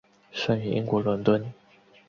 [0.33, 1.53] 生于英国伦敦。